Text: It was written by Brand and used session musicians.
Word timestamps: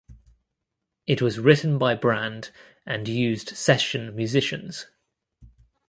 It 1.05 1.21
was 1.21 1.37
written 1.39 1.77
by 1.77 1.93
Brand 1.93 2.49
and 2.87 3.07
used 3.07 3.49
session 3.49 4.15
musicians. 4.15 4.87